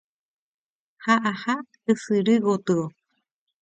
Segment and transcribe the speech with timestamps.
[1.03, 1.55] ha aha
[1.91, 2.81] ysyry gotyo